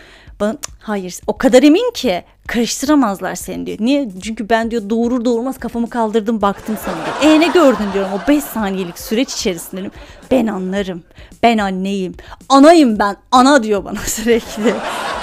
Bana 0.41 0.57
hayır 0.81 1.21
o 1.27 1.39
kadar 1.39 1.63
emin 1.63 1.93
ki 1.93 2.25
karıştıramazlar 2.51 3.35
seni 3.35 3.67
diyor. 3.67 3.79
Niye? 3.81 4.09
Çünkü 4.23 4.49
ben 4.49 4.71
diyor 4.71 4.91
doğurur 4.91 5.25
doğurmaz 5.25 5.59
kafamı 5.59 5.91
kaldırdım 5.91 6.43
baktım 6.43 6.77
sana 6.85 6.97
diyor. 6.97 7.35
E 7.35 7.41
ne 7.41 7.47
gördün 7.47 7.93
diyorum 7.95 8.11
o 8.13 8.29
5 8.29 8.45
saniyelik 8.45 8.99
süreç 8.99 9.33
içerisinde 9.33 9.91
ben 10.31 10.47
anlarım. 10.47 11.03
Ben 11.43 11.59
anneyim. 11.59 12.15
Anayım 12.49 12.99
ben. 12.99 13.17
Ana 13.31 13.63
diyor 13.63 13.85
bana 13.85 13.99
sürekli. 14.07 14.65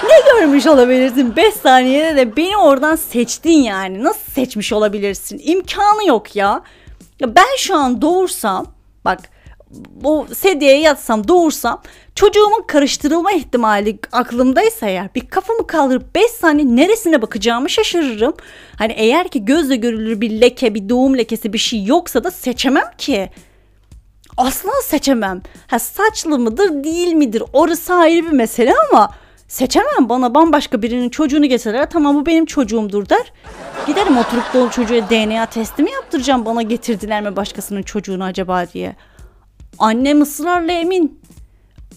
ne 0.08 0.32
görmüş 0.32 0.66
olabilirsin 0.66 1.36
5 1.36 1.54
saniyede 1.54 2.16
de 2.16 2.36
beni 2.36 2.56
oradan 2.56 2.96
seçtin 2.96 3.62
yani. 3.62 4.04
Nasıl 4.04 4.32
seçmiş 4.32 4.72
olabilirsin? 4.72 5.40
İmkanı 5.44 6.06
yok 6.06 6.36
ya. 6.36 6.62
Ya 7.20 7.34
ben 7.34 7.56
şu 7.58 7.76
an 7.76 8.02
doğursam 8.02 8.66
bak 9.04 9.18
o 10.04 10.26
sedyeye 10.34 10.80
yatsam 10.80 11.28
doğursam 11.28 11.82
çocuğumun 12.14 12.64
karıştırılma 12.66 13.32
ihtimali 13.32 13.98
aklımdaysa 14.12 14.86
eğer 14.86 15.14
bir 15.14 15.20
kafamı 15.20 15.66
kaldırıp 15.66 16.14
5 16.14 16.30
saniye 16.30 16.76
neresine 16.76 17.22
bakacağımı 17.22 17.70
şaşırırım. 17.70 18.34
Hani 18.76 18.92
eğer 18.92 19.28
ki 19.28 19.44
gözle 19.44 19.76
görülür 19.76 20.20
bir 20.20 20.30
leke 20.30 20.74
bir 20.74 20.88
doğum 20.88 21.18
lekesi 21.18 21.52
bir 21.52 21.58
şey 21.58 21.84
yoksa 21.84 22.24
da 22.24 22.30
seçemem 22.30 22.90
ki. 22.98 23.30
Asla 24.36 24.70
seçemem. 24.82 25.42
Ha 25.66 25.78
saçlı 25.78 26.38
mıdır 26.38 26.84
değil 26.84 27.12
midir 27.12 27.42
orası 27.52 27.94
ayrı 27.94 28.26
bir 28.26 28.32
mesele 28.32 28.74
ama 28.90 29.10
seçemem 29.48 30.08
bana 30.08 30.34
bambaşka 30.34 30.82
birinin 30.82 31.08
çocuğunu 31.08 31.46
getirerek 31.46 31.90
tamam 31.90 32.14
bu 32.14 32.26
benim 32.26 32.46
çocuğumdur 32.46 33.08
der. 33.08 33.32
Giderim 33.86 34.18
oturup 34.18 34.54
da 34.54 34.58
o 34.58 34.70
çocuğa 34.70 35.10
DNA 35.10 35.46
testi 35.46 35.82
mi 35.82 35.90
yaptıracağım 35.90 36.44
bana 36.44 36.62
getirdiler 36.62 37.22
mi 37.22 37.36
başkasının 37.36 37.82
çocuğunu 37.82 38.24
acaba 38.24 38.66
diye. 38.68 38.96
Annem 39.78 40.22
ısrarla 40.22 40.72
emin. 40.72 41.20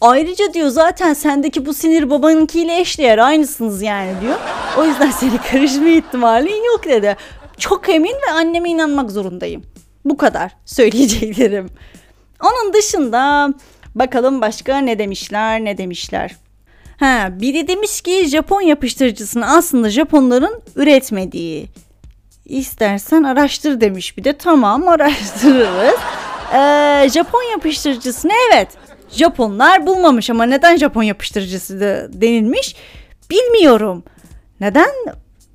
Ayrıca 0.02 0.54
diyor 0.54 0.70
zaten 0.70 1.14
sendeki 1.14 1.66
bu 1.66 1.74
sinir 1.74 2.10
babanınkiyle 2.10 2.80
eşdeğer 2.80 3.18
aynısınız 3.18 3.82
yani 3.82 4.22
diyor. 4.22 4.36
O 4.78 4.84
yüzden 4.84 5.12
seni 5.20 5.38
karışma 5.52 5.88
ihtimalin 5.88 6.64
yok 6.64 6.84
dedi. 6.86 7.18
Çok 7.58 7.90
emin 7.90 8.16
ve 8.28 8.32
anneme 8.32 8.70
inanmak 8.70 9.12
zorundayım. 9.12 9.64
Bu 10.06 10.18
kadar 10.18 10.52
söyleyeceklerim. 10.66 11.70
Onun 12.44 12.74
dışında 12.74 13.54
bakalım 13.96 14.42
başka 14.42 14.78
ne 14.78 15.00
demişler 15.00 15.64
ne 15.64 15.78
demişler. 15.78 16.36
Ha, 17.00 17.30
biri 17.32 17.68
demiş 17.68 18.02
ki 18.02 18.26
Japon 18.28 18.62
yapıştırıcısını 18.62 19.56
aslında 19.56 19.90
Japonların 19.90 20.62
üretmediği. 20.76 21.68
İstersen 22.46 23.24
araştır 23.24 23.82
demiş 23.82 24.18
bir 24.18 24.24
de 24.24 24.38
tamam 24.38 24.88
araştırırız. 24.88 26.00
Ee, 26.54 27.10
Japon 27.14 27.52
yapıştırıcısını 27.52 28.32
evet 28.50 28.68
Japonlar 29.10 29.88
bulmamış 29.88 30.30
ama 30.30 30.44
neden 30.44 30.78
Japon 30.78 31.04
yapıştırıcısı 31.04 31.80
da 31.80 32.22
denilmiş 32.22 32.76
bilmiyorum. 33.30 34.04
Neden 34.60 34.90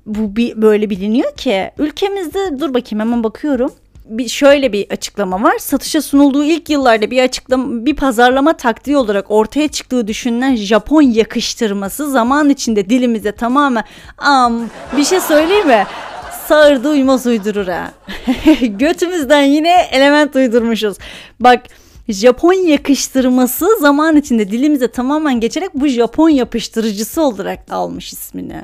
bu 0.05 0.35
bir 0.35 0.61
böyle 0.61 0.89
biliniyor 0.89 1.35
ki? 1.35 1.71
Ülkemizde 1.77 2.59
dur 2.59 2.73
bakayım 2.73 2.99
hemen 2.99 3.23
bakıyorum. 3.23 3.71
Bir 4.05 4.27
şöyle 4.27 4.73
bir 4.73 4.89
açıklama 4.91 5.43
var. 5.43 5.57
Satışa 5.59 6.01
sunulduğu 6.01 6.43
ilk 6.43 6.69
yıllarda 6.69 7.11
bir 7.11 7.23
açıklama 7.23 7.85
bir 7.85 7.95
pazarlama 7.95 8.53
taktiği 8.57 8.97
olarak 8.97 9.31
ortaya 9.31 9.67
çıktığı 9.67 10.07
düşünülen 10.07 10.55
Japon 10.55 11.01
yakıştırması 11.01 12.11
zaman 12.11 12.49
içinde 12.49 12.89
dilimize 12.89 13.31
tamamen 13.31 13.83
am 14.17 14.69
bir 14.97 15.03
şey 15.03 15.19
söyleyeyim 15.19 15.67
mi? 15.67 15.85
Sağırdı 16.47 16.89
uymaz 16.89 17.25
uydurur 17.25 17.67
ha. 17.67 17.91
Götümüzden 18.61 19.43
yine 19.43 19.87
element 19.91 20.35
uydurmuşuz. 20.35 20.97
Bak 21.39 21.63
Japon 22.09 22.53
yakıştırması 22.53 23.67
zaman 23.79 24.15
içinde 24.15 24.51
dilimize 24.51 24.87
tamamen 24.87 25.39
geçerek 25.39 25.69
bu 25.73 25.87
Japon 25.87 26.29
yapıştırıcısı 26.29 27.21
olarak 27.21 27.71
almış 27.71 28.13
ismini. 28.13 28.61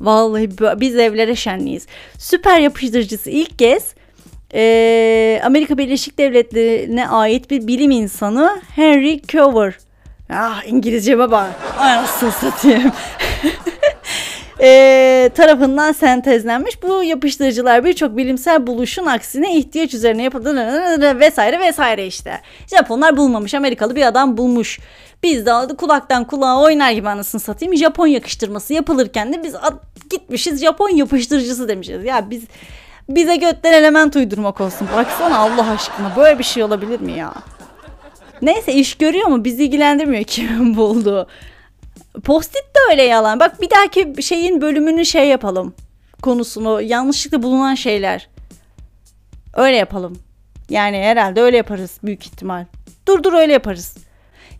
Vallahi 0.00 0.50
biz 0.80 0.96
evlere 0.96 1.36
şenliyiz. 1.36 1.86
Süper 2.18 2.60
yapıştırıcısı 2.60 3.30
ilk 3.30 3.58
kez 3.58 3.94
e, 4.54 5.40
Amerika 5.44 5.78
Birleşik 5.78 6.18
Devletleri'ne 6.18 7.08
ait 7.08 7.50
bir 7.50 7.66
bilim 7.66 7.90
insanı 7.90 8.62
Henry 8.74 9.22
Cover. 9.22 9.78
Ah 10.30 10.62
İngilizce 10.66 11.18
baba. 11.18 11.50
Anasını 11.78 12.32
satayım. 12.32 12.92
e, 14.62 15.30
tarafından 15.34 15.92
sentezlenmiş. 15.92 16.82
Bu 16.82 17.02
yapıştırıcılar 17.04 17.84
birçok 17.84 18.16
bilimsel 18.16 18.66
buluşun 18.66 19.06
aksine 19.06 19.56
ihtiyaç 19.56 19.94
üzerine 19.94 20.22
yapıldı 20.22 20.56
vesaire 21.20 21.60
vesaire 21.60 22.06
işte. 22.06 22.40
Japonlar 22.76 23.16
bulmamış. 23.16 23.54
Amerikalı 23.54 23.96
bir 23.96 24.06
adam 24.06 24.36
bulmuş. 24.36 24.80
Biz 25.22 25.46
de 25.46 25.76
kulaktan 25.78 26.24
kulağa 26.24 26.60
oynar 26.62 26.90
gibi 26.90 27.08
anasını 27.08 27.40
satayım. 27.40 27.76
Japon 27.76 28.06
yakıştırması 28.06 28.74
yapılırken 28.74 29.32
de 29.32 29.42
biz 29.42 29.54
gitmişiz 30.10 30.60
Japon 30.60 30.88
yapıştırıcısı 30.88 31.68
demişiz. 31.68 32.04
Ya 32.04 32.30
biz 32.30 32.42
bize 33.08 33.36
götten 33.36 33.72
element 33.72 34.16
uydurmak 34.16 34.60
olsun. 34.60 34.88
Baksana 34.96 35.38
Allah 35.38 35.70
aşkına 35.70 36.16
böyle 36.16 36.38
bir 36.38 36.44
şey 36.44 36.62
olabilir 36.62 37.00
mi 37.00 37.12
ya? 37.12 37.34
Neyse 38.42 38.72
iş 38.72 38.94
görüyor 38.94 39.26
mu? 39.26 39.44
Bizi 39.44 39.64
ilgilendirmiyor 39.64 40.24
kimin 40.26 40.76
bulduğu. 40.76 41.28
Postit 42.24 42.64
de 42.74 42.78
öyle 42.90 43.02
yalan. 43.02 43.40
Bak 43.40 43.60
bir 43.60 43.70
dahaki 43.70 44.22
şeyin 44.22 44.60
bölümünü 44.60 45.04
şey 45.06 45.28
yapalım. 45.28 45.74
Konusunu 46.22 46.82
yanlışlıkla 46.82 47.42
bulunan 47.42 47.74
şeyler. 47.74 48.28
Öyle 49.54 49.76
yapalım. 49.76 50.18
Yani 50.70 50.96
herhalde 50.96 51.42
öyle 51.42 51.56
yaparız 51.56 51.98
büyük 52.02 52.26
ihtimal. 52.26 52.64
Dur 53.08 53.22
dur 53.22 53.32
öyle 53.32 53.52
yaparız. 53.52 53.96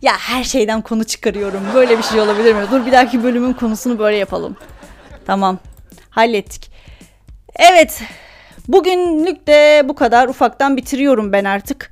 Ya 0.01 0.13
her 0.19 0.43
şeyden 0.43 0.81
konu 0.81 1.03
çıkarıyorum. 1.03 1.61
Böyle 1.73 1.97
bir 1.97 2.03
şey 2.03 2.19
olabilir 2.19 2.53
mi? 2.55 2.61
Dur 2.71 2.85
bir 2.85 2.91
dahaki 2.91 3.23
bölümün 3.23 3.53
konusunu 3.53 3.99
böyle 3.99 4.17
yapalım. 4.17 4.55
Tamam. 5.25 5.59
Hallettik. 6.09 6.71
Evet. 7.55 8.01
Bugünlük 8.67 9.47
de 9.47 9.81
bu 9.85 9.95
kadar. 9.95 10.27
Ufaktan 10.27 10.77
bitiriyorum 10.77 11.31
ben 11.33 11.43
artık. 11.43 11.91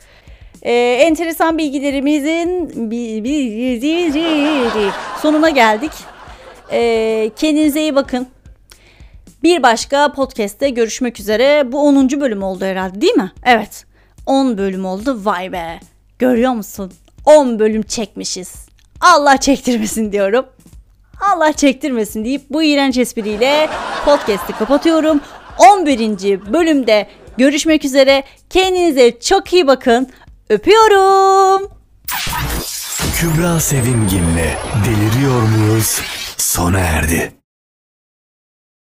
Ee, 0.62 0.74
enteresan 1.02 1.58
bilgilerimizin 1.58 2.70
sonuna 5.22 5.50
geldik. 5.50 5.92
Ee, 6.72 7.32
kendinize 7.36 7.82
iyi 7.82 7.96
bakın. 7.96 8.28
Bir 9.44 9.64
başka 9.64 10.12
podcast'te 10.12 10.70
görüşmek 10.70 11.20
üzere. 11.20 11.72
Bu 11.72 11.80
10. 11.88 12.10
bölüm 12.22 12.44
oldu 12.44 12.66
herhalde 12.66 13.02
değil 13.02 13.14
mi? 13.14 13.32
Evet. 13.46 13.86
10 14.26 14.58
bölüm 14.58 14.86
oldu. 14.86 15.20
Vay 15.26 15.52
be. 15.52 15.80
Görüyor 16.20 16.52
musun? 16.52 16.92
10 17.26 17.60
bölüm 17.60 17.82
çekmişiz. 17.82 18.56
Allah 19.02 19.38
çektirmesin 19.38 20.12
diyorum. 20.12 20.46
Allah 21.34 21.54
çektirmesin 21.54 22.26
deyip 22.26 22.42
bu 22.50 22.64
iğrenç 22.64 22.98
espriyle 22.98 23.70
podcast'i 24.06 24.54
kapatıyorum. 24.54 25.22
11. 25.60 26.54
bölümde 26.54 27.08
görüşmek 27.38 27.86
üzere. 27.86 28.24
Kendinize 28.50 29.20
çok 29.20 29.54
iyi 29.54 29.68
bakın. 29.68 30.08
Öpüyorum. 30.52 31.70
Kübra 33.16 33.60
Sevimgin'le 33.60 34.58
Deliriyor 34.86 35.42
Muyuz 35.42 36.02
sona 36.38 36.80
erdi. 36.80 37.41